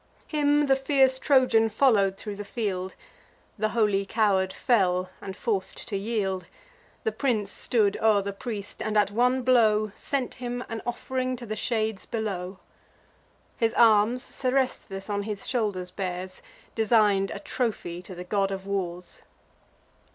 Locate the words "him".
0.25-0.65, 10.41-10.63